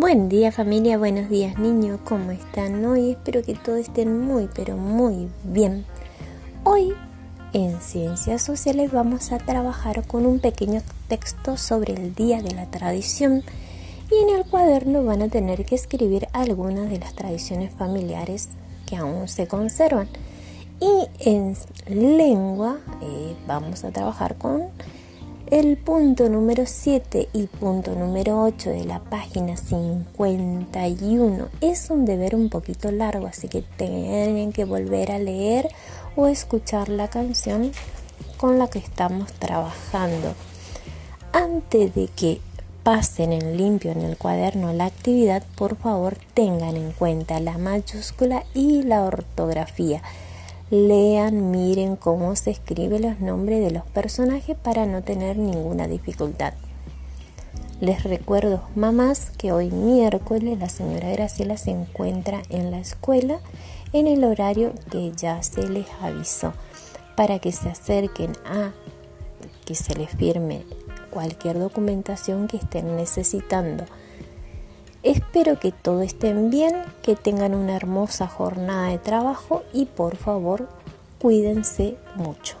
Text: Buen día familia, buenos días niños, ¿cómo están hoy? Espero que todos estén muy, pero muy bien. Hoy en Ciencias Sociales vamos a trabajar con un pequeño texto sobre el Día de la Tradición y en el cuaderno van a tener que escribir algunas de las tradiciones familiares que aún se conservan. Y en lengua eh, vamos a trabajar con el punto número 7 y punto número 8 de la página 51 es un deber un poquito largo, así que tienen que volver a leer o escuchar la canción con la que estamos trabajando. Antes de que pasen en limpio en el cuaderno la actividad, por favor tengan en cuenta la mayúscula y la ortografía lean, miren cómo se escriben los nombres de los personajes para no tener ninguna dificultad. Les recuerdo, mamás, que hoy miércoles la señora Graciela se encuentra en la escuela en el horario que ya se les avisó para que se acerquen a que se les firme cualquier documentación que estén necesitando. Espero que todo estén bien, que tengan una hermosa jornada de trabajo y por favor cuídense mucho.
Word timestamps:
Buen 0.00 0.28
día 0.28 0.52
familia, 0.52 0.96
buenos 0.96 1.28
días 1.28 1.58
niños, 1.58 1.98
¿cómo 2.04 2.30
están 2.30 2.84
hoy? 2.84 3.10
Espero 3.10 3.42
que 3.42 3.54
todos 3.54 3.80
estén 3.80 4.16
muy, 4.20 4.48
pero 4.54 4.76
muy 4.76 5.28
bien. 5.42 5.84
Hoy 6.62 6.94
en 7.52 7.80
Ciencias 7.80 8.42
Sociales 8.42 8.92
vamos 8.92 9.32
a 9.32 9.38
trabajar 9.38 10.06
con 10.06 10.24
un 10.24 10.38
pequeño 10.38 10.82
texto 11.08 11.56
sobre 11.56 11.94
el 11.94 12.14
Día 12.14 12.40
de 12.42 12.54
la 12.54 12.70
Tradición 12.70 13.42
y 14.08 14.22
en 14.22 14.38
el 14.38 14.44
cuaderno 14.44 15.02
van 15.02 15.20
a 15.20 15.28
tener 15.30 15.64
que 15.64 15.74
escribir 15.74 16.28
algunas 16.32 16.88
de 16.90 17.00
las 17.00 17.14
tradiciones 17.14 17.74
familiares 17.74 18.50
que 18.86 18.94
aún 18.94 19.26
se 19.26 19.48
conservan. 19.48 20.08
Y 20.80 21.08
en 21.28 21.56
lengua 21.88 22.78
eh, 23.02 23.34
vamos 23.48 23.82
a 23.82 23.90
trabajar 23.90 24.36
con 24.36 24.68
el 25.50 25.78
punto 25.78 26.28
número 26.28 26.64
7 26.66 27.30
y 27.32 27.46
punto 27.46 27.94
número 27.94 28.42
8 28.42 28.68
de 28.68 28.84
la 28.84 29.00
página 29.00 29.56
51 29.56 31.48
es 31.62 31.88
un 31.88 32.04
deber 32.04 32.34
un 32.34 32.50
poquito 32.50 32.90
largo, 32.92 33.26
así 33.26 33.48
que 33.48 33.62
tienen 33.62 34.52
que 34.52 34.66
volver 34.66 35.10
a 35.10 35.18
leer 35.18 35.70
o 36.16 36.26
escuchar 36.26 36.90
la 36.90 37.08
canción 37.08 37.72
con 38.36 38.58
la 38.58 38.68
que 38.68 38.78
estamos 38.78 39.32
trabajando. 39.32 40.34
Antes 41.32 41.94
de 41.94 42.08
que 42.08 42.42
pasen 42.82 43.32
en 43.32 43.56
limpio 43.56 43.92
en 43.92 44.02
el 44.02 44.18
cuaderno 44.18 44.74
la 44.74 44.84
actividad, 44.84 45.42
por 45.56 45.76
favor 45.76 46.18
tengan 46.34 46.76
en 46.76 46.92
cuenta 46.92 47.40
la 47.40 47.56
mayúscula 47.56 48.44
y 48.52 48.82
la 48.82 49.02
ortografía 49.02 50.02
lean, 50.70 51.50
miren 51.50 51.96
cómo 51.96 52.36
se 52.36 52.50
escriben 52.50 53.02
los 53.02 53.20
nombres 53.20 53.60
de 53.60 53.70
los 53.70 53.84
personajes 53.84 54.56
para 54.56 54.86
no 54.86 55.02
tener 55.02 55.38
ninguna 55.38 55.88
dificultad. 55.88 56.54
Les 57.80 58.02
recuerdo, 58.02 58.62
mamás, 58.74 59.30
que 59.38 59.52
hoy 59.52 59.70
miércoles 59.70 60.58
la 60.58 60.68
señora 60.68 61.10
Graciela 61.10 61.56
se 61.56 61.70
encuentra 61.70 62.42
en 62.48 62.70
la 62.70 62.80
escuela 62.80 63.40
en 63.92 64.06
el 64.06 64.24
horario 64.24 64.72
que 64.90 65.12
ya 65.16 65.42
se 65.42 65.68
les 65.68 65.86
avisó 66.00 66.52
para 67.16 67.38
que 67.38 67.52
se 67.52 67.68
acerquen 67.68 68.32
a 68.44 68.72
que 69.64 69.74
se 69.74 69.94
les 69.94 70.10
firme 70.10 70.64
cualquier 71.10 71.58
documentación 71.58 72.48
que 72.48 72.56
estén 72.56 72.96
necesitando. 72.96 73.84
Espero 75.02 75.60
que 75.60 75.70
todo 75.70 76.02
estén 76.02 76.50
bien, 76.50 76.74
que 77.02 77.14
tengan 77.14 77.54
una 77.54 77.76
hermosa 77.76 78.26
jornada 78.26 78.88
de 78.88 78.98
trabajo 78.98 79.62
y 79.72 79.86
por 79.86 80.16
favor 80.16 80.68
cuídense 81.20 81.96
mucho. 82.16 82.56